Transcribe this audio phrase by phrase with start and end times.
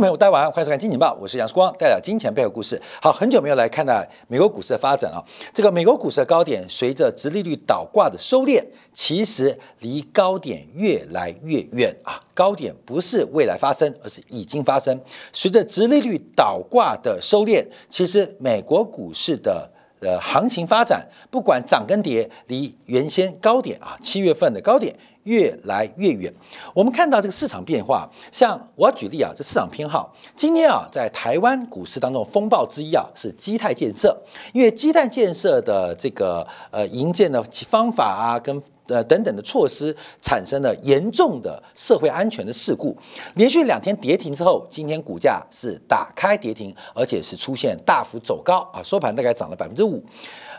[0.00, 2.80] 朋友，大家晚上好，欢迎收看《金钱报》，我是杨世光，带来金钱背后故事。
[3.02, 5.22] 好，很久没有来看到美国股市的发展啊。
[5.52, 12.18] 这个美国股市的高点，随着殖利率倒挂的收敛，其实离高点越来越远啊。
[12.32, 14.98] 高点不是未来发生，而是已经发生。
[15.30, 19.70] 随着殖利率倒挂的收敛，其实美国股市的
[20.00, 24.96] 呃行情发展，不管涨跟跌，离原先高点啊七月份的高点。
[25.24, 26.32] 越来越远，
[26.74, 34.16] 我们看到这个市场变化，像我举例啊，这市场偏好，今天啊，在台湾股市当中风暴之一啊，是基泰建设，
[34.52, 42.96] 因为基泰建设的这个呃营建的方法啊，跟呃等等的措施，产生了严重的社会安全的事故，
[43.36, 50.02] 连续两天跌停之后，今天股价是打开跌停，而且是出现大幅走高啊，收盘大概涨了百分之五。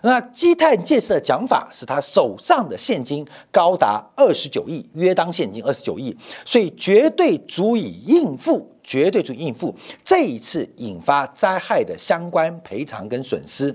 [0.05, 13.73] 那基泰建设的讲法是他手上的现金高达二十九亿，约当现金二十九亿，所以绝对足以应付，绝对足以应付这一次引发灾害的相关赔偿跟损失。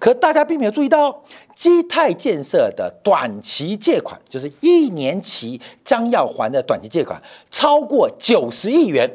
[0.00, 1.22] 可大家并没有注意到，
[1.54, 9.08] 基泰建设的短期借款，就是一年期将要还的短期借款，超过九十亿元。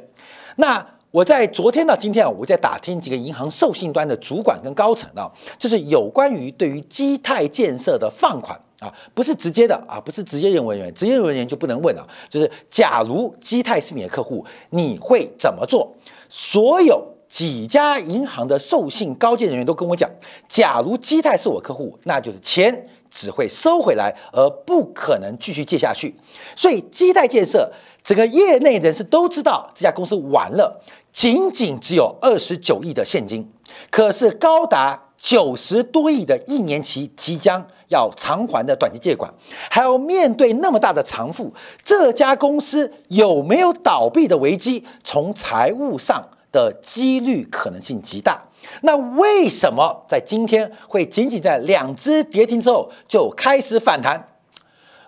[0.55, 12.03] 那我在昨天到今天啊，我在打听几个银行授信端的主管跟高层啊，就是有关于对于基泰建设的放款啊，不是直接的啊，不是直接任务人员，直接任务人员就不能问了。
[12.28, 15.95] 就是假如基泰是你的客户，你会怎么做？
[16.30, 20.09] 所有几家银行的授信高阶人员都跟我讲，
[20.48, 26.16] 假如基泰是我客户，那就是钱只会收回来，而不可能继续借下去。
[26.55, 27.72] 所以基泰建设
[28.03, 30.81] 整个业内人士都知道，这家公司完了。
[31.14, 33.50] 仅仅只有二十九亿的现金，
[33.92, 39.31] 可是高达九十多亿的一年期即将要偿还的短期借款，
[39.70, 41.53] 还要面对那么大的偿付，
[41.86, 44.83] 这家公司有没有倒闭的危机？
[45.03, 48.44] 从财务上的几率可能性极大。
[48.81, 54.30] 那为什么在今天会仅仅在两只跌停之后就开始反弹？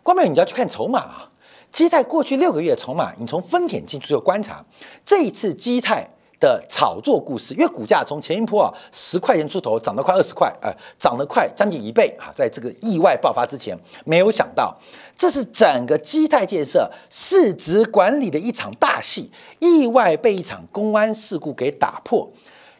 [0.03, 1.29] 关键你要去看筹码啊。
[1.75, 4.63] 基泰过去六个月的筹码，你从分点进去就观察，
[5.03, 6.07] 这一次基泰
[6.39, 14.73] 的炒作故事，因为股价从前一波啊十块钱出头涨到快二十块，呃，涨得快将近一倍啊，在这个意外爆发之前，没有想到。
[15.17, 22.31] 这是整个基泰建设市值管理的一场大戏，意外被一场公安事故给打破，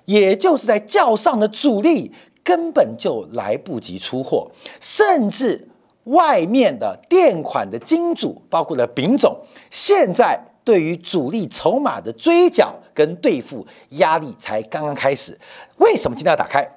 [0.06, 5.68] 也就是在较上的主力根本就来不及出货，甚至。
[6.06, 9.38] 外面的垫款的金主，包括了丙总，
[9.70, 15.38] 现在对于主力筹码的追缴跟兑付压力才刚刚开始。
[15.78, 16.68] 为什么今天要打开？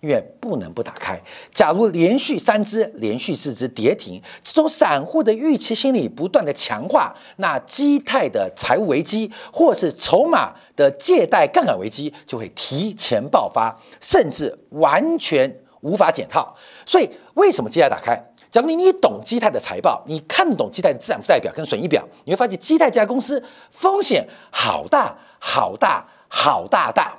[0.00, 1.20] 因为不能不打开。
[1.52, 16.54] 假如连续三只、连续四只跌停，这种散户的预期心理不断的强化，那基泰的财务危机或是筹码的借贷杠杆危机就会提前爆发，甚至完全无法解套。
[16.86, 18.16] 所以，为什么今天打开？
[18.50, 27.14] 假如你你懂基泰的财报，你看懂基泰的资产负债表跟损益表，你会发现基泰这家公司风险好大好大好大大，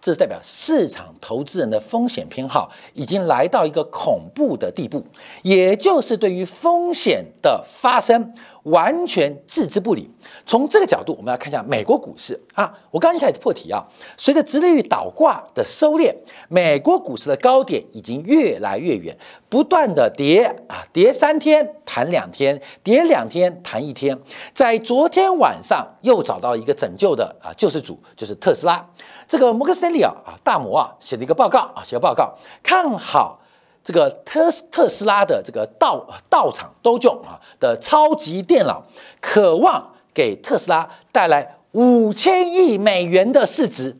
[0.00, 5.04] 这是代表市场投资人的风险偏好已经来到一个恐怖的地步，
[5.42, 8.34] 也就是对于风险的发生。
[8.64, 10.10] 完全置之不理。
[10.46, 12.72] 从这个角度，我们要看一下美国股市啊。
[12.90, 13.84] 我刚一开始破题啊，
[14.16, 16.14] 随着直利率倒挂的收敛，
[16.48, 19.16] 美国股市的高点已经越来越远，
[19.48, 24.16] 不断的跌啊，跌三天弹两天，跌两天弹一天。
[24.54, 28.88] 在昨天晚上又找到一个拯救的啊救世主，就是特斯拉。
[29.26, 33.41] 这个摩根斯丹利啊啊大摩啊写了一个报告啊，写个报告看好。
[33.84, 38.84] 这个特特斯拉的这个道道场都就啊的超级电脑，
[39.20, 43.96] 渴望给特斯拉带来五千亿美元的市值，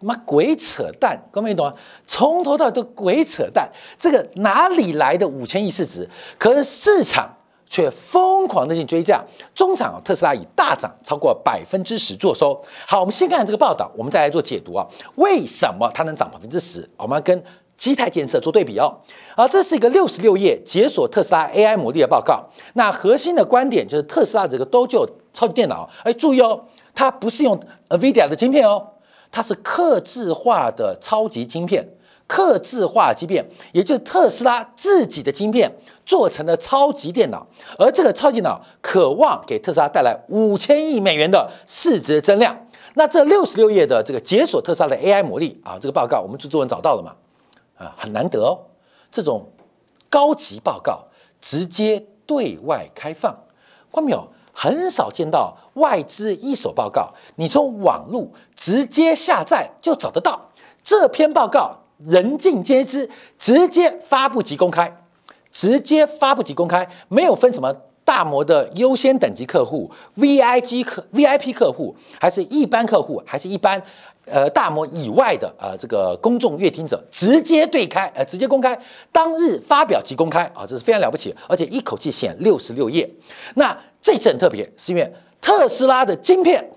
[0.00, 1.74] 妈鬼扯淡，各位懂吗？
[2.06, 6.08] 从头到尾都鬼扯淡，这个哪里来的五千亿市值？
[6.38, 7.32] 可是市场
[7.66, 9.22] 却疯狂的进追价，
[9.54, 12.60] 中场特斯拉以大涨超过百分之十做收。
[12.86, 16.88] 好，我们先看这个报道，我们再来做解读啊，为什么它能涨百分之十？
[16.96, 17.44] 我们跟
[17.76, 18.96] 基态建设做对比哦，
[19.34, 22.44] 啊，这是一个六十六页解锁特斯拉 AI 魔力的报告。
[22.74, 28.86] 那核心的观点就是特斯拉这个 Dojo 超级电脑，哎，注意哦，它不是用 NVIDIA 的晶片哦，
[29.30, 31.86] 它是刻制化的超级晶片，
[32.28, 35.70] 刻制化晶片，也就是特斯拉自己的晶片
[36.06, 37.44] 做成的超级电脑。
[37.76, 42.56] 而这个超级脑渴望给特斯拉带来五千亿美元的市值增量。
[42.94, 47.12] 那这六十六页的这个解锁特斯拉的 AI 魔力啊，这个报告我们制作人找到了嘛？
[47.96, 48.58] 很难得哦，
[49.10, 49.50] 这种
[50.08, 51.04] 高级报告
[51.40, 53.36] 直接对外开放，
[53.90, 54.28] 关没有？
[54.56, 60.40] 很少见到外资一手报告，你从网络直接下载就找得到。
[60.84, 65.04] 这篇报告人尽皆知，直接发布即公开，
[65.50, 73.82] 直接发布即公开，没有分什么大摩的优先等级客户、VIP 客、VIP 客户，还是一般客户，还是一般。
[74.26, 78.78] 呃，大摩以外的呃，这个公众阅听者直接对开，呃，直接公开，
[79.12, 83.08] 当日发表即公开啊，这是非常了不起，而且一口气写六十六页。
[83.56, 85.12] 那这次很特别，是因为
[85.42, 86.70] 特斯拉的晶片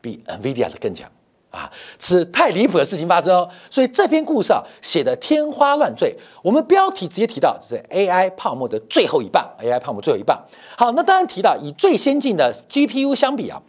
[0.00, 1.10] 比 NVIDIA 的更强
[1.50, 3.46] 啊，是太离谱的事情发生哦。
[3.68, 6.16] 所以这篇故事啊，写的天花乱坠。
[6.42, 10.42] 我们标题直接提到这是 AI 泡沫的最后一棒，AI 泡沫最后一棒。
[10.74, 13.60] 好，那当然提到以最先进的 GPU 相比啊。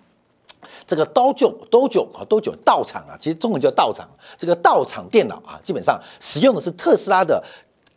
[0.87, 4.09] 这个刀囧刀囧啊，刀囧道场啊，其实中文叫道场。
[4.37, 7.41] 这个道场电脑啊，基本上使用的是特斯拉的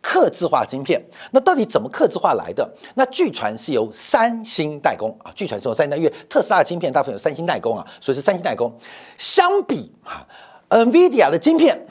[0.00, 1.02] 刻字化晶片。
[1.32, 2.68] 那到底怎么刻字化来的？
[2.94, 8.72] 那据传是由三星代工啊，据传是由三星代工，因为特斯拉的晶片大部分有三星代工啊，所以是三星代工。
[9.18, 10.26] 相比啊
[10.68, 11.86] ，NVIDIA 的晶片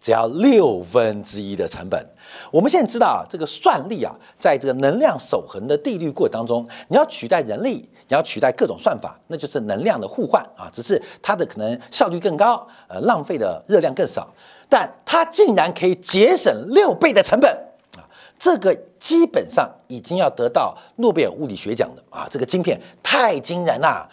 [0.00, 2.06] 只要六分之一的成本。
[2.50, 7.88] 我们现在知道啊，这个算力啊，在这个能量守恒的定律过程当中，你要取代人力。
[8.08, 14.26] 你要取代各种算法，那就是能量的互换啊，只是它的可能效率更高，呃，浪费的热量更少，
[14.66, 17.50] 但它竟然可以节省六倍的成本
[17.98, 18.00] 啊！
[18.38, 22.26] 这个基本上已经要得到诺贝尔物理学奖的啊！
[22.30, 24.08] 这个晶片太惊人啦，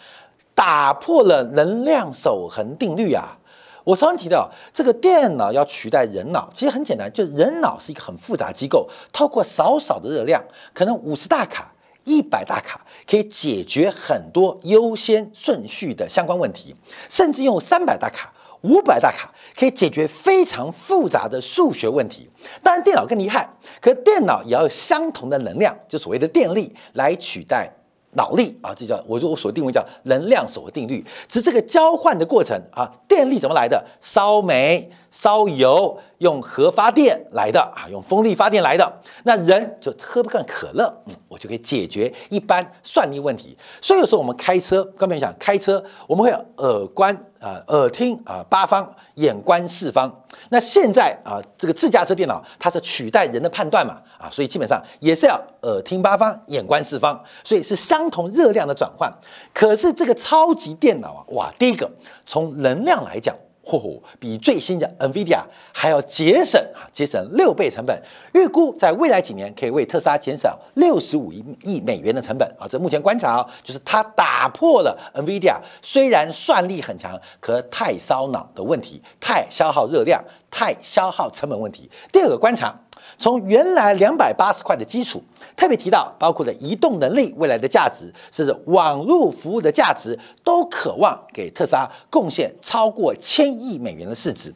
[0.54, 3.38] 打破了能量守恒定律啊！
[3.84, 10.44] 我常常提到，这个电脑要取代人脑，其实很简单，就是人脑是一个很复杂机构，透过少少的热量，
[10.74, 11.72] 可能五十大卡。
[12.06, 16.74] 一百大卡可以解决很多优先顺序的相关问题，
[17.10, 18.32] 甚至用三百大卡、
[18.62, 22.30] 五百大卡可以解决非常复杂的数学问题。
[22.62, 23.46] 当然，电脑更厉害，
[23.80, 27.70] 可电脑也要相同的能量，就所谓的电力来取代。
[28.12, 33.84] 脑力啊，这叫我说我所定位叫能量守恒定律，只是这个交换的过程啊，电力怎么来的？
[34.00, 39.00] 烧煤、烧油，用核发电来的啊，用风力发电来的。
[39.24, 43.56] 那人就喝不干可乐，嗯，我就可以解决一般算力问题。
[43.80, 50.14] 所以有时候我们开车，刚才讲开车，我们会耳观啊，耳听啊八方，眼观四方。
[50.50, 59.10] 那现在啊，这个自驾车电脑它是取代人的判断嘛啊，所以基本上也是要耳听八方，眼观四方，所以是相同热量的转换。
[59.54, 61.90] 可是这个超级电脑啊，哇，第一个
[62.26, 63.34] 从能量来讲。
[63.66, 65.42] 嚯嚯，比最新的 NVIDIA
[65.72, 68.00] 还要节省啊，节省六倍成本。
[68.32, 72.68] 预估在未来几年可以为特斯拉减少六十五亿亿美元的成本啊。
[72.68, 81.90] 这目前观察啊，就是它打破了 NVIDIA 虽然算力很强，可太烧脑的问题，太消耗热量，太消耗成本问题。
[82.12, 82.72] 第二个观察。
[83.18, 85.22] 从原来两百八十块的基础，
[85.56, 94.52] 特别提到包括了移动能力未来的价值，甚至网络服务的价值，都渴望给特斯拉贡献超过千亿美元的市值。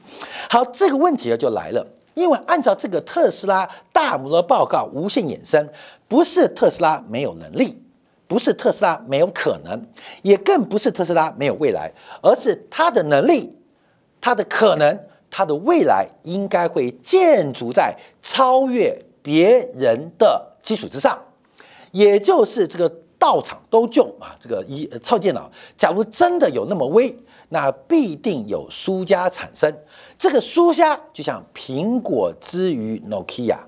[0.48, 5.66] 好，这个问题呢就来了，因为按照这个特斯拉大摩的报告无限衍生，
[6.06, 7.82] 不是特斯拉没有能力，
[8.26, 9.86] 不是特斯拉没有可能，
[10.20, 11.90] 也更不是特斯拉没有未来，
[12.22, 13.56] 而是它的能力，
[14.20, 15.00] 它的可能。
[15.30, 21.16] 它的未来应该会建筑在超越别人的基础之上，
[21.92, 27.14] 也就是这个道场都救啊，这个一超电脑，假如真的有那么威，
[27.50, 29.72] 那必定有输家产生。
[30.18, 33.58] 这个输家就像苹果之于 Nokia，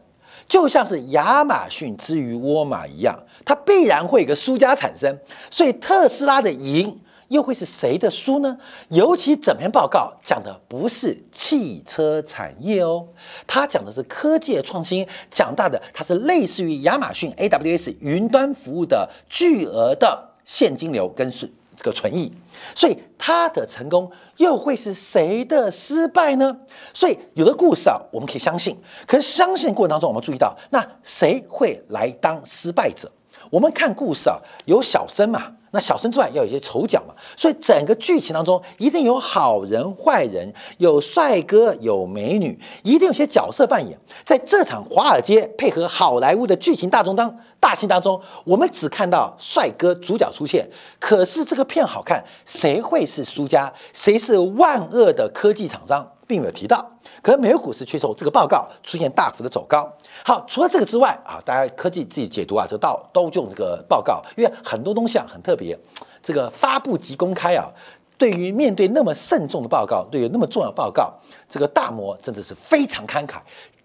[0.48, 5.16] 就像是亚马逊之于沃尔玛一样，它必然会有个输家产生。
[5.50, 6.98] 所以特斯拉的赢。
[7.32, 8.56] 又会是谁的输呢？
[8.90, 13.08] 尤其整篇报告讲的不是汽车产业哦，
[13.46, 22.30] 它讲的是科技创新，讲大的它是类似于亚马逊 AWS 云端服务的巨额的现金流跟是这个存益，
[22.74, 26.54] 所以它的成功又会是谁的失败呢？
[26.92, 33.10] 所以有的故事啊，我们可以相信，可是相信过程当中，我们注意到那谁会来当失败者？
[33.50, 35.56] 我们看故事啊，有小生嘛。
[35.72, 43.98] 那小生之外要有一些丑角嘛，所以整个剧情当中一定有好人坏人，有帅哥有美女，一定有些角色扮演。
[44.24, 50.68] 在这场华尔街配合好莱坞的剧情大中当大戏当中，我们只看到帅哥主角出现，
[51.00, 53.72] 可是这个片好看，谁会是输家？
[53.92, 56.90] 谁是万恶的科技厂商，并没有提到。
[57.20, 59.86] 可是美国股市却受这个报告出现大幅的走高。
[60.24, 65.78] 好，除了这个之外啊，大家科技自己解读啊，就到都用这个报告，因为很多东西啊很特别。
[66.22, 67.68] 这个发布及公开啊，
[68.16, 71.12] 对于面对那么慎重的报告，对于那么重要报告，
[71.48, 73.36] 这个大摩真的是非常慷慨，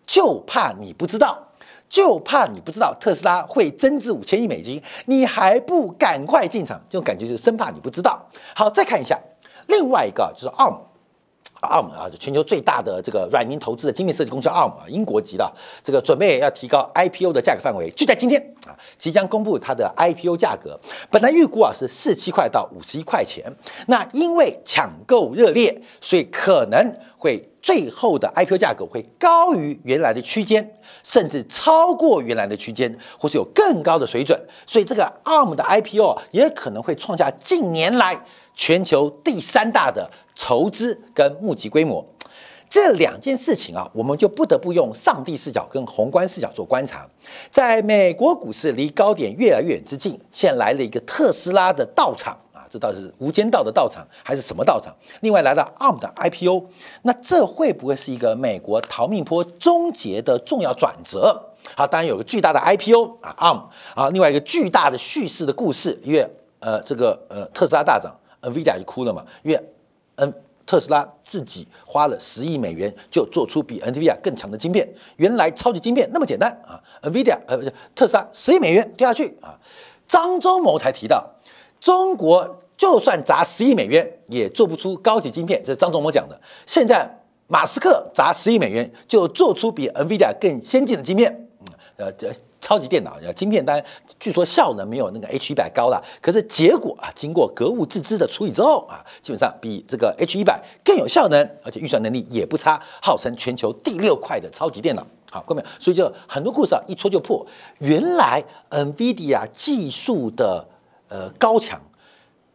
[0.06, 1.38] 就怕你不知道，
[1.90, 6.80] 就怕你不知道特斯拉会增资五千亿美金，你还不赶快进场？
[6.90, 8.24] 这种感觉就是生怕你不知道。
[8.56, 9.20] 好，再看一下
[9.68, 10.87] 另外一个，就是 ARM。
[11.62, 15.52] ARM 啊，全球最大的这个软银投资的精密设计公司 ARM 啊，英国籍的
[15.84, 20.80] 这个准备要提高 IPO 的价格范围，就在今天啊，即将公布它的 IPO 价格。
[21.10, 23.52] 本来预估啊是四七块到五十一块钱，
[23.88, 34.40] 那因为抢购热烈，所以可能会最后的 IPO 价格会高于原来的区间，甚至超过原来的区间，或是有更高的水准。
[34.66, 38.24] 所以这个 ARM 的 IPO 也可能会创下近年来
[38.58, 40.12] 全球第三大的。
[40.40, 42.06] 筹资跟募集规模
[42.70, 47.10] 这两件事情啊，我们就不得不用上帝视角跟宏观视角做观察。
[47.50, 54.96] 在美国股市离高点越来越远之际，现来了一个特斯拉的道场啊，这到底是无间道的道场还是什么道场？
[55.22, 56.68] 另外来到 ARM 的 IPO，
[57.02, 61.36] 那这会不会是一个美国逃命坡终结的重要转折？
[61.76, 63.64] 好，当然有个巨大的 IPO 啊，ARM
[63.96, 68.16] 啊，另外一个巨大的叙事的故事，因为呃，这个呃，特斯拉大涨
[68.50, 69.64] ，NVIDIA 就哭了嘛，因为。
[70.20, 70.34] 嗯，
[70.66, 74.92] 特斯拉自己花了十亿美元就做出比 NVIDIA 更强的晶片。
[75.18, 79.54] 原来超级晶片那么简单啊，NVIDIA 呃不是特斯拉十亿美元掉下去啊。
[80.08, 81.24] 张忠谋才提到，
[81.80, 86.42] 中国就算砸十亿美元也做不出高级晶片，这是张忠谋讲的。
[86.66, 87.08] 现在
[87.46, 91.48] 马斯克砸十亿美元就做出比 NVIDIA 更先进的晶片，
[91.98, 92.32] 呃这。
[92.60, 93.84] 超级电脑，晶片单
[94.20, 105.06] 据说效能没有那个 H 一百高了，可是结果啊，经过格物致知的处理之后啊，基本上比这个 H 一百更有效能，而且预算能力也不差，号称全球第六块的超级电脑。
[105.30, 107.46] 好，各位，所以就很多故事啊，一戳就破。
[107.80, 110.66] 原来 NVIDIA 技术的
[111.10, 111.80] 呃高强，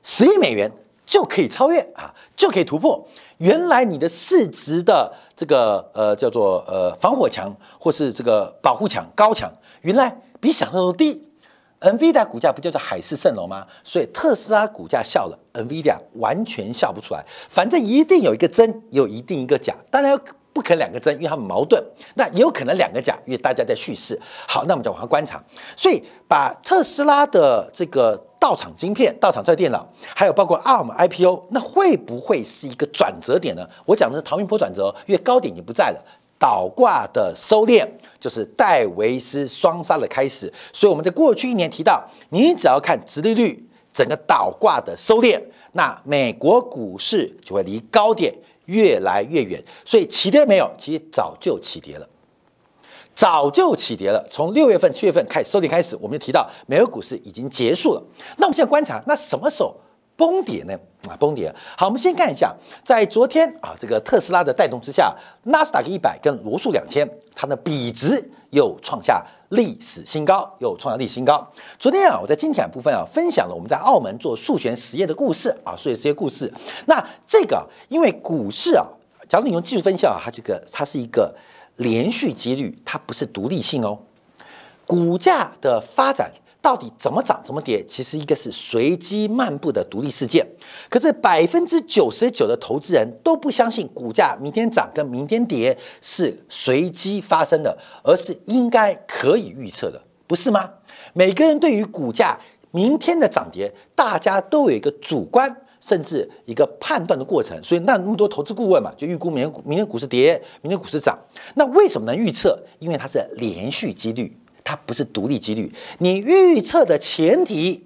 [0.03, 0.71] 十亿美元
[1.13, 3.07] 就可以超越啊，就可以突破。
[3.37, 9.53] 原来你的市值的这个呃叫做呃防火墙，或是这个保护墙高墙。
[9.83, 11.23] 原来比想象中低
[11.83, 13.67] ，NVIDIA 股价不叫做海市蜃楼吗？
[13.85, 17.23] 所以特斯拉股价笑了，NVIDIA 完全笑不出来。
[17.51, 19.75] 反正一定有一个真，有一定一个假。
[19.91, 20.19] 当然
[20.55, 21.85] 不可能两个真，因为它们矛盾。
[22.15, 24.19] 那也有可能两个假，因为大家在叙事。
[24.49, 25.45] 好，那我们就往下观察。
[25.77, 33.65] 所以把特斯拉的这个到场晶片、到场这电脑，还有包括 ARM IPO，那会不会是一个转折点呢？
[33.87, 36.05] 我讲的是逃命坡转折，因为高点已经不在了。
[36.41, 37.87] 倒挂的收敛
[38.19, 45.41] 就是戴维斯双杀的开始，所以我们在过去一年提到，你只要看直利率整个倒挂的收敛，
[45.75, 48.35] 那美国股市就会离高点
[48.65, 49.63] 越来越远。
[49.85, 50.69] 所以起跌没有？
[50.77, 52.09] 其实早就起跌了，
[53.15, 54.27] 早就起跌了。
[54.31, 58.03] 从六月份、七月份开始收跌开始，我们就提到美国股市已经结束了。
[58.37, 59.75] 那我们现在观察，那什么时候？
[60.15, 60.79] 崩跌呢？
[61.09, 61.53] 啊，崩跌。
[61.77, 62.55] 好，我们先看一下，
[62.85, 65.13] 在昨天啊，这个特斯拉的带动之下，
[65.45, 71.45] 纳斯达克一百跟罗素两千，它的比值又创下历史新高，又创下历史新高。
[71.79, 76.53] 昨天啊，我在精简部分啊，分享了我们在澳门做数学实验的故事啊，数学实验故事。
[76.87, 78.87] 那这个因为股市啊，
[79.27, 81.35] 假如你用技术分析啊，它这个它是一个
[81.77, 83.99] 连续几率，它不是独立性哦，
[84.87, 86.33] 股价的发展。
[86.61, 90.47] 到底怎么涨怎么跌，其实一个是随机漫步的独立事件。
[90.89, 100.71] 可是百分之九十九的投资人都不相信股价明天涨跟明天跌是随机发生的，而是应该可以预测的，不是吗？
[101.15, 102.39] 每个人对于股价
[102.71, 107.63] 明天的涨跌，大家都有一个主观甚至一个判断的过程。
[107.63, 111.19] 所以那那么多投资顾问嘛，就预估明天明天股市跌，明天股市涨。
[111.57, 112.59] 那为什么能预测？
[112.79, 114.35] 因为它是连续几率。
[114.65, 117.85] 它不是独立几率，你预测的前提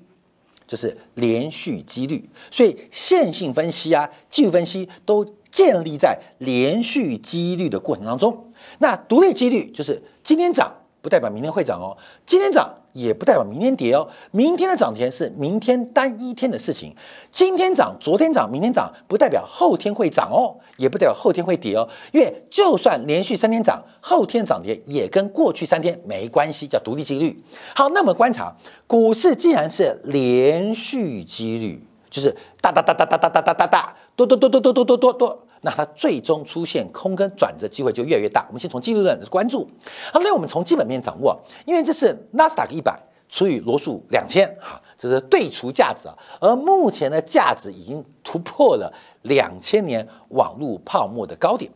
[0.66, 8.52] 就是连续几率，所以线性分析啊、技术分析都建立在连续几率的过程当中。
[8.78, 12.70] 那独立几率就是今天涨不代表明天会涨哦，今天涨。
[12.96, 16.96] 也不代表明天跌哦，明天的涨跌是明天单一天的事情。
[17.30, 21.86] 今天涨，昨天涨，明天涨，不代表后天会涨哦，也不代表后天会跌哦。
[22.12, 27.38] 因为就算连续三天涨，后天涨跌也跟过去三天没关系，叫独立几率。
[27.74, 35.45] 好，那么观察股市，既然是连续几率，就是哒哒哒哒哒哒哒哒哒哒，多多多多多多多多多。
[35.66, 38.44] 那它最终出现空跟转折机会就越来越大。
[38.46, 39.68] 我们先从技术面关注，
[40.12, 42.96] 好，那我们从基本面掌握，因为这是纳斯达克一百
[43.28, 46.16] 除以罗素两千，哈，这是对除价值啊。
[46.38, 48.92] 而目前的价值已经突破了
[49.23, 51.68] 两千年网络泡沫的高点，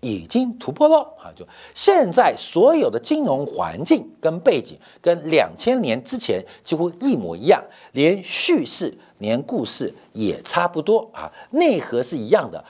[0.00, 1.28] 已经突破了啊！
[1.36, 12.64] 就现在所有的金融环境跟背景跟两千年之前几乎一模一样，连叙事连故事也差不多啊，内核是一样的。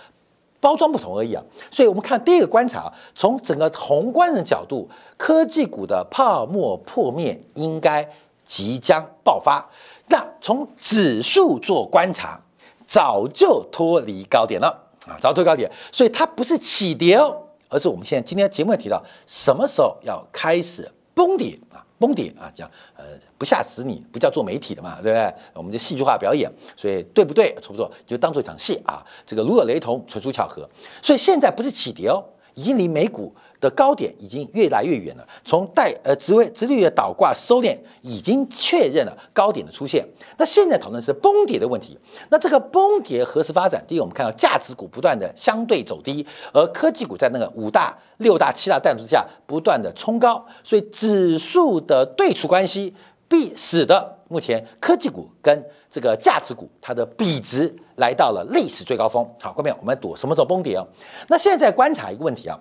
[0.60, 1.42] 包装不同而已啊。
[1.70, 8.08] 所以我们看第一个观察，从整个宏观的角度，科技股的泡沫破灭应该
[8.44, 9.64] 即将爆发。
[10.08, 12.40] 那从指数做观察，
[12.86, 14.68] 早就脱离高点了
[15.06, 17.36] 啊，早脱高点，所以它不是起跌哦，
[17.68, 21.58] 而是我们现在今天节目也提到，什么时候要开始崩跌？
[21.98, 23.04] 崩顶啊，讲呃
[23.36, 25.34] 不下子女，不叫做媒体的嘛，对不对？
[25.54, 27.54] 我们就戏剧化表演，所以对不对？
[27.60, 27.90] 错不错？
[28.06, 30.68] 就当做一场戏啊，这个如有雷同，纯属巧合。
[31.02, 32.24] 所以现在不是起跌哦，
[32.54, 33.34] 已经离美股。
[33.60, 40.06] 的高点已经越来越远了，从带呃职位直率的倒挂收敛，已经确认了高点的出现。
[40.36, 41.98] 那现在讨论是崩跌的问题。
[42.30, 43.84] 那这个崩跌何时发展？
[43.88, 52.94] 第一，我们看到价值股不断的相对走低，而科技股在那个五大、六大、七大带动之下不断的冲高，所以指数的对除关系
[53.26, 59.28] 必使得目前科技股跟这个价值股它的比值来到了历史最高峰。
[59.40, 60.86] 好，后面我们躲什么时候崩跌啊？
[61.26, 62.56] 那现在观察一个问题啊。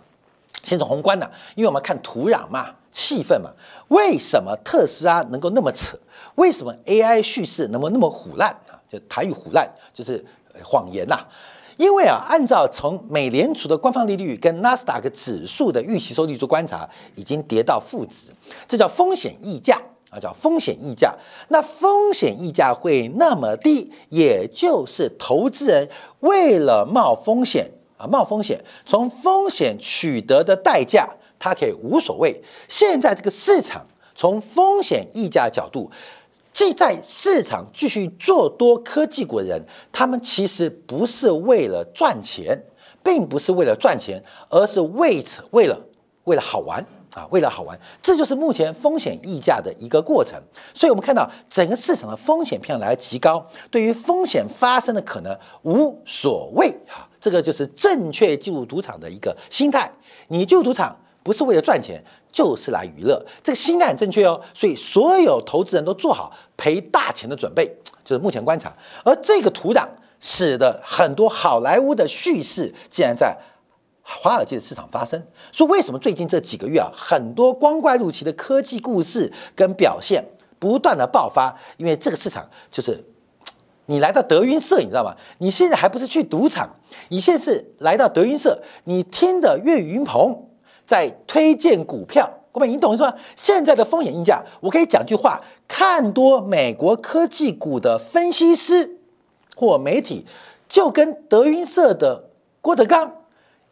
[0.67, 3.49] 先从宏观的，因为我们看土壤嘛、气氛嘛，
[3.87, 5.97] 为什么特斯拉能够那么扯？
[6.35, 8.75] 为什么 AI 叙事能够那么虎烂啊？
[8.85, 10.21] 就台语虎烂，就是
[10.61, 11.25] 谎言呐。
[11.77, 18.33] 因为啊，按照从美联储的官方利率跟纳斯达克指数的预期收益率做观察，已经跌到负值，
[18.67, 21.15] 这叫风险溢价啊，叫风险溢价。
[21.47, 25.87] 那风险溢价会那么低，也就是投资人
[26.19, 27.71] 为了冒风险。
[27.97, 32.41] 啊，冒风险，从风险取得的代价，他可以无所谓。
[32.67, 33.85] 现在这个市场
[34.15, 35.91] 从风险溢价角度，
[36.53, 39.61] 既在市场继续做多科技股的人，
[39.91, 42.63] 他们其实不是为了赚钱，
[43.03, 45.79] 并不是为了赚钱，而是为此为了
[46.23, 47.79] 为了好玩啊，为了好玩。
[48.01, 50.39] 这就是目前风险溢价的一个过程。
[50.73, 57.07] 所以我们看到整个市场的风险偏来极高，对于风险发生的可能无所谓哈。
[57.19, 59.91] 这个就是正确进入赌场的一个心态。
[60.27, 63.25] 你进入赌场不是为了赚钱，就是来娱乐。
[63.41, 64.39] 这个心态很正确哦。
[64.53, 67.65] 所以所有投资人都做好赔大钱的准备，
[68.05, 68.71] 就是目前观察。
[69.03, 69.87] 而这个土壤
[70.19, 73.35] 使得很多好莱坞的叙事竟然在
[74.09, 75.21] 华尔街的市场发生。
[75.51, 80.23] 说为什么最近这几个月啊，很多光怪陆奇的科技故事跟表现
[80.57, 81.53] 不断的爆发？
[81.77, 83.03] 因为这个市场就是。
[83.89, 85.15] 你来到德云社，你知道吗？
[85.37, 86.69] 你现在还不是去赌场，
[87.07, 90.45] 你现在是来到德云社，你听的岳云鹏
[90.85, 93.15] 在推荐股票，各位你懂是吧？
[93.37, 98.97] 现在的风险溢价，我可以讲句话：看多美国科技股的分析师
[99.55, 100.25] 或媒体，
[100.67, 103.09] 就跟德云社的郭德纲、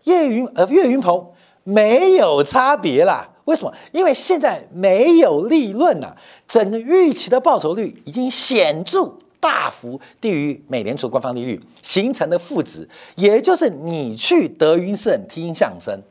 [0.06, 1.32] 岳云呃岳云鹏
[1.64, 3.30] 没有差别啦。
[3.44, 3.72] 为什么？
[3.92, 9.14] 因为现在没有利润了，整个预期的报酬率已经显著。
[9.38, 16.02] 大幅低于美联储官方利率形成的负值，也就是你去德云社听相声，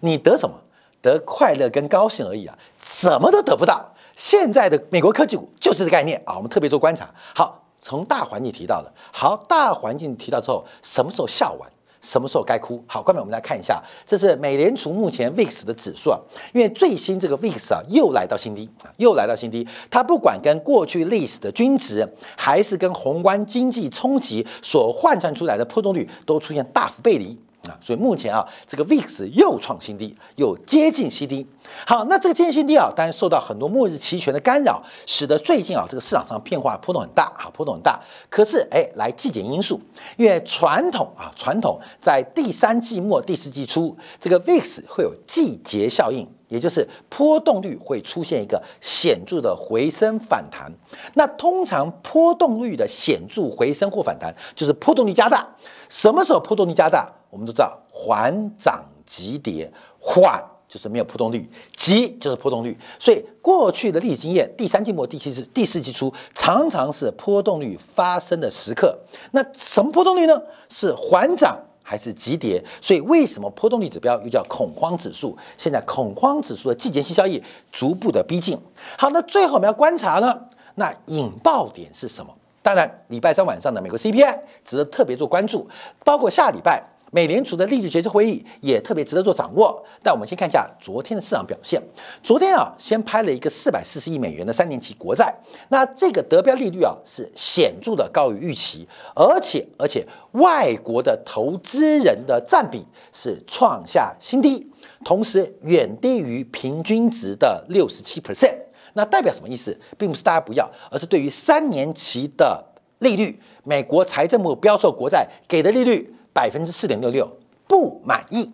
[0.00, 0.54] 你得什么？
[1.00, 3.94] 得快乐跟高兴而已啊，什么都得不到。
[4.16, 7.08] 现在的美国科技股就是这概念啊，我们特别做观察。
[7.34, 11.70] 好，从大环境提到了，好，大环境提到之后，什么时候笑完？
[12.00, 12.82] 什么时候该哭？
[12.86, 16.18] 好，下面我们来看一下，这是美联储目前 VIX 的指数啊，
[16.52, 19.66] 因为最新这个 VIX 啊又来到新低啊，又来到新低。
[19.90, 27.38] 它不管跟过去历史的均值，还是跟宏观经济冲击所换算出来的波动率，都出现大幅背离。
[27.66, 31.46] 啊，所以目前啊，这个 VIX 又创新低，又接近新低。
[31.86, 38.00] 好，那这个接近新低啊，当然受到很多末日期权的干扰，使得最近啊，这个市场上变化波动很大啊，波动很大。
[38.30, 39.80] 可是哎，来季节因素，
[40.16, 50.72] 因为传统啊，传统在第三季末、第四季初，这个 VIX 会有季节效应，也就是波动率会出现一个显著的回升反弹。
[51.14, 55.46] 那通常波动率的显著回升或反弹，就是波动率加大。
[55.90, 57.10] 什么时候波动率加大？
[57.30, 62.76] 我们都知道，缓涨急跌，缓就是没有波动率，急就是波动率。
[62.98, 68.98] 所以过去的历史经验，第三季末、第七次、第四季初，常常是波动率发生的时刻。
[69.32, 70.40] 那什么波动率呢？
[70.68, 72.62] 是缓涨还是急跌？
[72.82, 75.36] 所以为什么波动率指标又叫恐慌指数？
[75.56, 78.58] 现在恐慌指数的季节性交易逐步的逼近。
[78.98, 80.38] 好，那最后我们要观察呢？
[80.74, 82.30] 那引爆点是什么？
[82.62, 85.66] 当然，礼拜三晚上的美国 CPI 值得特别做关注，
[86.04, 89.84] 包括下礼拜美联储的利率决策会议也特别值得做掌握。
[90.02, 91.82] 但我们先看一下昨天的市场表现。
[92.22, 95.34] 昨天啊，先拍了一个四百四十亿美元的三年期国债，
[95.68, 104.66] 那这个得标利率啊是显著的高于预期，而且而且外国的投资人的占比是创下新低，
[105.04, 108.54] 同时远低于平均值的六十七 percent。
[108.94, 109.78] 那代表什么意思？
[109.96, 112.64] 并不是大家不要，而是对于三年期的
[112.98, 117.30] 利率，美国财政部标售国债给的利率百分之四点六六，
[117.66, 118.52] 不满意，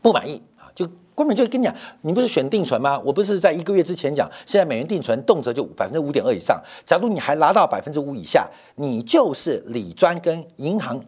[0.00, 0.70] 不满意啊！
[0.74, 2.98] 就根本就跟你讲，你不是选定存吗？
[3.04, 6.60] 我不是在一个月之前讲，现在美元定存动辄就百分之五点二以上。
[6.86, 11.00] 假如你还拿到百分之五以下，你就是李专跟银行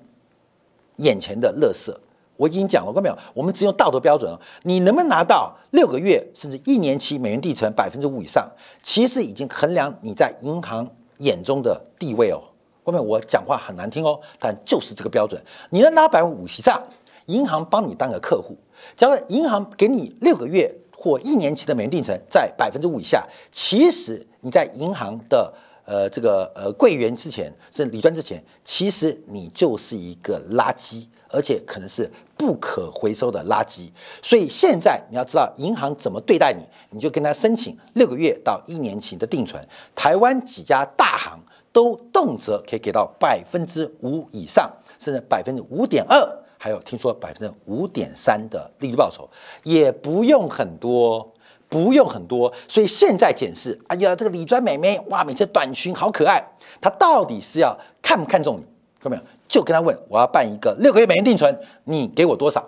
[0.96, 1.98] 眼前的乐色。
[2.36, 3.18] 我已经讲了，看到没有？
[3.32, 4.40] 我们只用道德标准了。
[4.64, 8.46] 你能不能拿到六个月甚至一年期美元定存百分之五以上？
[8.82, 12.42] 其实已经衡量你在银行眼中的地位哦。
[12.84, 15.42] 后面我讲话很难听哦，但就是这个标准。
[15.70, 16.80] 你能拿百分之五以上，
[17.26, 18.56] 银行帮你当个客户。
[18.96, 25.52] 假如银行给你六个月或一年期的美元定存在百分之五以下，其实你在银行的
[25.84, 31.06] 呃这个呃柜员之前是理专之前，其实你就是一个垃圾。
[31.30, 33.90] 而且可能是不可回收的垃圾，
[34.22, 39.60] 所以现在你要知道银行怎么对待你，你就跟他申请六个月到一年期的定存。
[39.96, 41.36] 台湾几家大行
[41.74, 46.16] 都动辄可以给到百分之五以上，甚至百分之五点二，
[46.56, 49.28] 还有听说百分之五点三的利率报酬，
[49.64, 51.34] 也不用很多，
[51.68, 52.50] 不用很多。
[52.68, 56.40] 所以现在检视，哎呀，这个李专美眉哇，每次短裙好可爱，
[56.80, 58.64] 她到底是要看不看中你？
[59.00, 59.22] 看到没有？
[59.48, 62.64] 就跟他问，我要办一个六个月美元定存，你给我多少？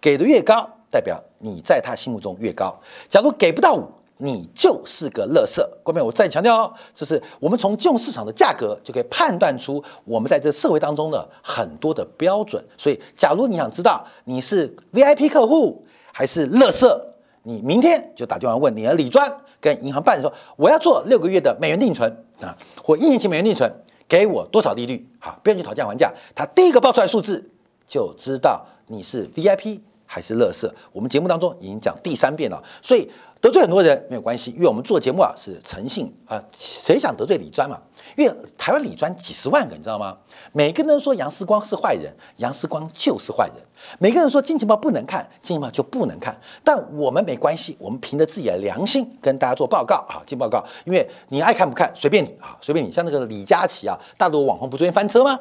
[0.00, 2.78] 给的越高，代表你在他心目中越高。
[3.08, 5.68] 假如给不到五，你就是个乐色。
[5.82, 12.64] 各位，我再强调哦，这是我们从金融市场的价格就可以判断出我们在这社会当中的很多的标准。
[12.78, 23.70] 所以，假如你想知道你是 VIP 客户还是乐色，你明天就打电话问你的理专跟银行办说，我要做六个月的美元定存啊，或一年期美元定存。
[24.06, 25.04] 给我多少利率？
[25.18, 26.12] 好，不要去讨价还价。
[26.34, 27.50] 他第一个报出来数字，
[27.88, 29.80] 就知道你是 VIP
[30.14, 30.72] 还是乐色。
[30.92, 36.40] 我们节目当中已经讲第三遍了，所以得罪很多人没有关系，因为我们做节目啊是诚信啊。
[36.56, 37.76] 谁想得罪李专嘛？
[38.16, 40.16] 因为台湾李专几十万个，你知道吗？
[40.52, 43.56] 每个人都说杨思光是坏人，杨思光就是坏人。
[43.98, 46.38] 每个人说金钱豹不能看，金钱豹就不能看。
[46.62, 50.64] 但我们没关系，我们凭着自己的良心跟大家做报告啊，进报告。
[50.84, 52.92] 因为你爱看不看随便你啊，随便你。
[52.92, 55.36] 像那个李佳琦啊，大陆网红不昨天翻车吗？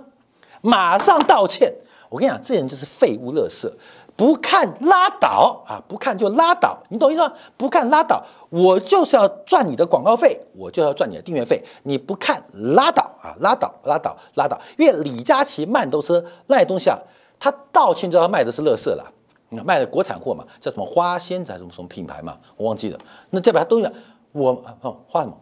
[0.62, 1.72] 马上道歉。
[2.10, 3.68] 我跟你讲，这人就是废物、垃圾。
[4.16, 7.34] 不看拉倒啊，不看就拉倒，你懂意思吗？
[7.58, 11.64] 不看拉倒，我就是要赚你的广告费，我就要赚你的订阅费。
[11.84, 14.60] 你不看拉倒啊，拉倒，拉倒，拉倒。
[14.78, 16.98] 因为李佳琦慢动车那些东西啊。
[17.40, 19.04] 他道歉，就要卖的是乐色啦，
[19.66, 22.98] 卖的国产货嘛，叫什么花仙子还是什么什么品牌嘛，我忘记了。
[23.32, 23.92] 那代表他都有
[24.32, 25.38] 我哦花什么？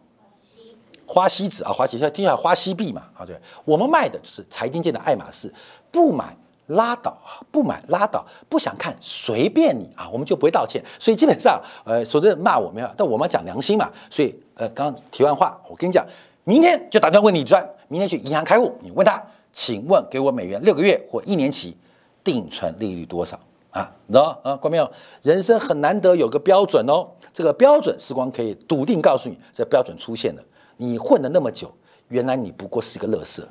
[1.05, 3.39] 花西子啊，花西，听起来花西币嘛，啊对。
[3.65, 5.53] 我们卖的就是财经界的爱马仕，
[5.91, 6.35] 不买
[6.71, 10.83] 拉倒啊，不买拉倒，不想看随便你啊，我们就不会道歉。
[10.99, 13.89] 所以基本上，呃，说的骂我们啊，但我们讲良心嘛。
[14.09, 16.05] 所以呃，刚刚题外话，我跟你讲，
[16.43, 19.21] 明天就打电话问你专，明天去银行开户，你问他，
[19.53, 21.77] 请问给我美元六个月或一年期。
[22.23, 23.35] 定存利率多少
[23.71, 23.91] 啊？
[24.05, 24.55] 你知道啊？
[24.55, 24.87] 关没有？
[25.23, 27.03] 人生很难得有个标准哦。
[27.33, 30.43] 这个标准，时光可以笃定告诉你，这标准出现了。
[30.77, 31.73] 你混了那么久，
[32.09, 33.43] 原来你不过是一个乐色。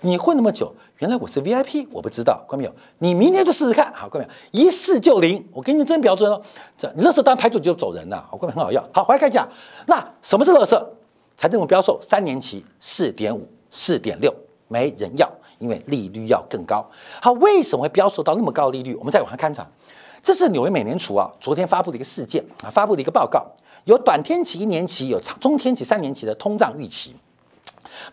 [0.00, 2.44] 你混那么久，原来我是 VIP，我不知道。
[2.46, 2.74] 关没有？
[2.98, 3.92] 你明天就试试看。
[3.94, 4.28] 好，关没
[4.60, 4.64] 有？
[4.64, 5.46] 一试就灵。
[5.52, 6.40] 我给你真标准哦。
[6.76, 8.26] 这你乐色单排除就走人了。
[8.30, 8.82] 好，关没很好要。
[8.92, 9.48] 好，回来看一下。
[9.86, 10.92] 那什么是乐色？
[11.36, 14.34] 财政部标售三年期四点五、四点六，
[14.68, 15.30] 没人要。
[15.58, 16.86] 因为利率要更高，
[17.22, 18.94] 好为什么会标售到那么高利率？
[18.96, 19.66] 我们再往下看查，
[20.22, 23.42] 这是纽约美联储啊昨天发布的一个事件啊，发布的一个报告，
[23.84, 27.16] 有短天期一年期，有长中天期三年期的通胀预期。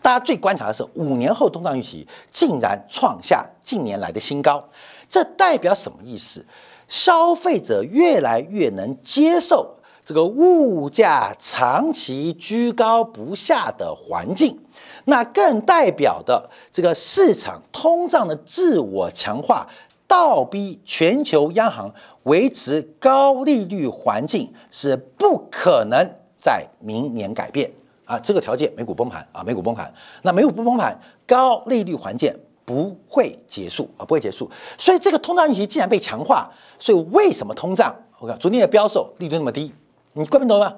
[0.02, 4.62] 大家最观察的是五年后通胀预期竟然创下近年来的新高，
[5.08, 6.44] 这代表什么意思？
[6.86, 14.58] 消费者越来越能接受这个物价长期居高不下的环境。
[15.06, 19.66] 那更代表的这个市场通胀的自我强化，
[20.06, 21.92] 倒逼全球央行
[22.24, 26.02] 维持高利率环境是不可能
[26.38, 27.70] 在明年改变
[28.04, 28.18] 啊！
[28.18, 29.92] 这个条件，美股崩盘啊，美股崩盘。
[30.22, 34.50] 那美股不崩盘，高利率环境不会结束啊，不会结束。
[34.78, 37.94] 所以这个通胀预期既然被强化，所以为什么通胀？
[38.18, 39.72] 我看昨天的标售利率那么低，
[40.12, 40.74] 你关不懂吗？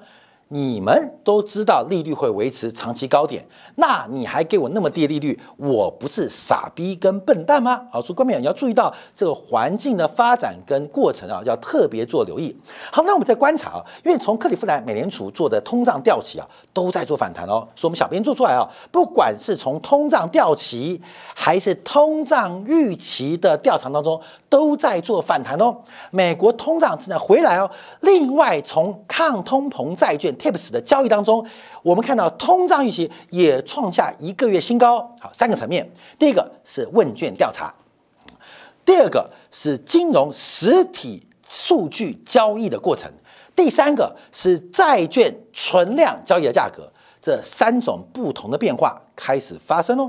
[0.48, 7.82] 你们都知道利率会维持长期高点，那你还给我那么低利率，我不是傻逼跟笨蛋吗？
[7.90, 12.56] 好，所以观众你要注意到这个环境的发展跟过程啊，要特别做留意。
[12.92, 17.66] 好，那我们再观察啊，因为从克利夫兰美联储做的通胀调期啊，都在做反弹哦。
[17.74, 21.02] 所以我们小编做出来啊，不管是从通胀调期
[21.34, 25.76] 还是通胀预期的调查当中，都在做反弹哦。
[26.12, 27.68] 美国通胀正在回来哦。
[28.02, 30.35] 另外，从抗通膨债券。
[30.36, 31.44] TIPS 的交易当中，
[31.82, 35.00] 我们看到通胀预期也创下一个月新高。
[35.20, 37.74] 好，三个层面，第一个是问卷调查，
[38.84, 43.10] 第二个是金融实体数据交易的过程，
[43.54, 46.92] 第三个是债券存量交易的价格。
[47.20, 50.08] 这三种不同的变化开始发生喽，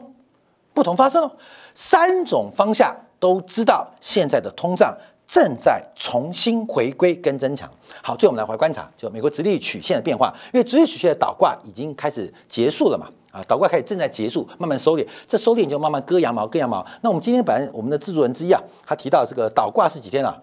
[0.73, 1.31] 不同发生喽，
[1.73, 4.95] 三种方向都知道，现在的通胀
[5.27, 7.69] 正在重新回归跟增强。
[8.01, 16.85] 好，最后我们来回观察，就美国直立曲线的变化，因为直立曲线的倒挂已经开始结束了嘛，啊，倒挂开始正在结束，慢慢收敛，这收敛就慢慢割羊毛，割羊毛。
[17.01, 20.41] 那我们今天本来我们的制作人之一啊，他提到这个倒挂是几天啊？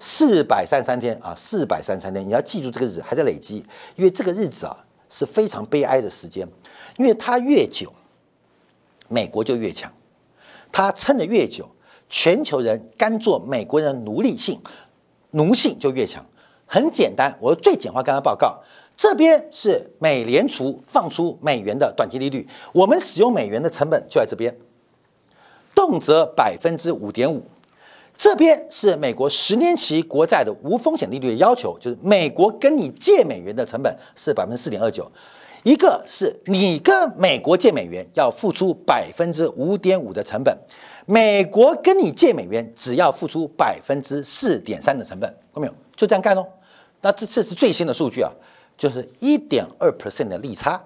[0.00, 3.64] 四百三十三天啊，四百三十三天，你要记住这个日子还在累积，
[3.94, 4.76] 因为这个日子啊。
[5.08, 6.44] 是非常悲哀的时间，
[6.96, 7.92] 因为它越久，
[9.06, 9.88] 美国就越强；
[10.72, 11.64] 它撑得越久，
[12.08, 14.60] 全球人甘做美国人奴隶性
[15.32, 16.24] 奴性就越强。
[16.66, 18.58] 很简单，我最简化跟他报告：
[18.96, 24.56] 这边是美联储放出美元的短期利率，我们使用美元的成本就在这边，
[25.74, 27.42] 动辄百分之五点五。
[28.18, 35.06] 这边是美国十年期国债的无风险利率的要求，就是美国跟你借美元的成本是百分之四点二九，
[35.62, 40.56] 一个是你跟美国借美元要付出百分之五点五的成本，
[41.06, 45.74] 美国跟你借美元只要付出百分之四点三的成本，看到没有？
[45.96, 46.46] 就这样干喽。
[47.00, 48.30] 那这这是最新的数据啊，
[48.76, 50.82] 就是一点二 percent 的利差，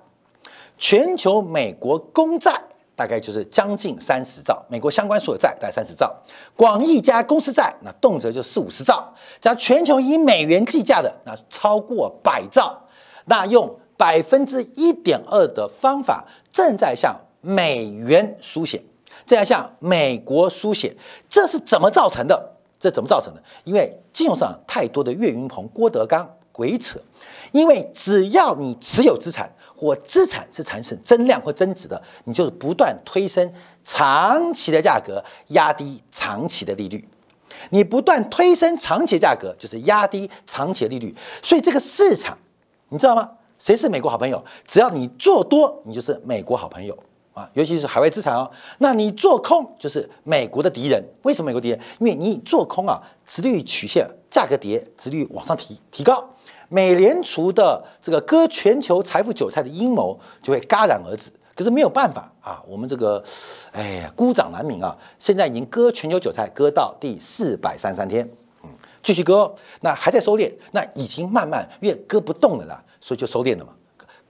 [0.78, 2.62] 全球美国公债。
[2.96, 6.14] 大概就是将近三十兆，美国相关所有债大概三十兆，
[6.54, 12.78] 广义加公司债那动辄就四五十兆，加全球以美元计价的那超过百兆，
[13.24, 18.82] 那用百分之一点二的方法正在向美元输血，
[19.30, 20.92] 这样向美国输血，
[21.28, 22.52] 这是怎么造成的？
[22.80, 23.40] 这怎么造成的？
[23.62, 26.98] 因为金融上太多的岳云鹏、郭德纲鬼扯，
[27.52, 29.48] 因为只要你持有资产。
[29.76, 33.50] 或资产是产生增量或增值的，你就是不断推升
[33.82, 37.08] 长期的价格，压低长期的利率。
[37.70, 41.14] 你不断推升长期价格，就是压低长期的利率。
[41.42, 42.36] 所以这个市场，
[42.90, 43.30] 你知道吗？
[43.58, 44.44] 谁是美国好朋友？
[44.66, 46.98] 只要你做多，你就是美国好朋友
[47.32, 47.48] 啊！
[47.54, 48.50] 尤其是海外资产哦。
[48.78, 51.02] 那你做空就是美国的敌人。
[51.22, 51.80] 为什么美国敌人？
[51.98, 56.28] 因为你做空啊，殖利率曲线价格跌，殖利率往上提提高。
[56.68, 61.30] 美联储的这个割全球财富韭菜的阴谋就会戛然而止。
[61.52, 63.22] 可是没有办法啊，我们这个，
[63.72, 64.96] 哎呀，孤掌难鸣啊！
[65.18, 68.26] 现在已经割全球韭菜割到第四百三三天，
[68.62, 68.70] 嗯，
[69.02, 73.72] 继续割，那还在收敛，那已经慢慢越割不动了啦，所以就收敛了嘛。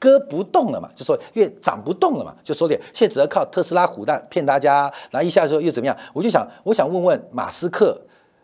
[0.01, 2.71] 割不动了嘛，就说越涨不动了嘛，就收敛。
[2.93, 5.97] 现在只要靠特斯拉虎蛋骗大家，然后一下说又怎么样？
[6.15, 8.01] 我就想，我想问问马斯克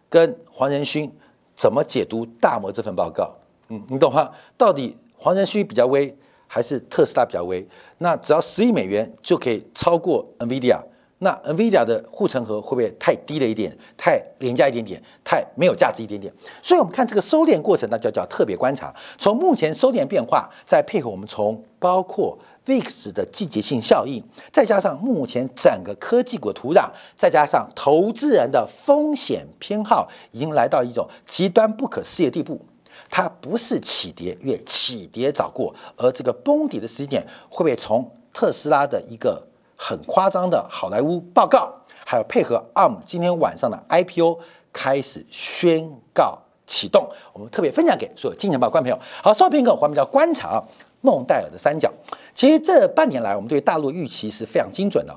[0.09, 1.11] 跟黄仁勋
[1.57, 3.35] 怎么解读大摩这份报告？
[3.69, 4.31] 嗯，你懂吗？
[4.59, 6.14] 到底黄仁勋比较威，
[6.47, 7.66] 还是特斯拉比较威？
[7.99, 10.79] 那只要十亿美元就可以超过 NVIDIA，
[11.18, 16.31] 那 NVIDIA 的护城河会不会太低了一点，太廉价一点点，太没有价值一点点？
[16.62, 18.94] 所以，我们看这个收敛过程，那就叫特别观察。
[19.18, 32.61] 从目前收敛变化，再配合我们从包括 VIX 的季节性效应，再加上目前整个科技股土壤，再加上投资人的风险偏好，已经来到一种极端不可思议的地步。
[33.09, 39.46] 它不是起跌，越起跌早过，而这个崩底的时间点会不会从特斯拉的一个
[39.77, 41.73] 很夸张的好莱坞报告，
[42.05, 44.39] 还有配合 ARM 今天晚上的 IPO
[44.73, 47.09] 开始宣告启动？
[47.33, 49.07] 我们特别分享给所有金钱报观众朋友。
[49.23, 50.62] 好，稍片刻，我们叫观察
[51.03, 51.93] 孟戴尔的三角。
[52.35, 55.15] 其实这半年来，我们对大陆预期是非常精准的。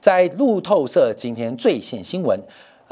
[0.00, 2.38] 在路透社今天最新新闻。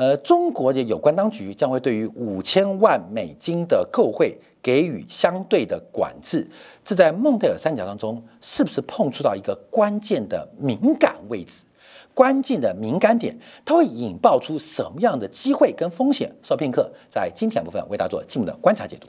[0.00, 6.48] 呃，中国的有关当局将会对于五千万美金的购汇给予相对的管制，
[6.82, 11.64] 这在孟德尔三角当中是不是碰触到一个关键的敏感位置？
[12.14, 16.32] 关键的敏感点，它会引爆出什么样的机会跟风险？
[16.42, 19.06] 稍片刻，在今天部分为大家做进一步的观察解读。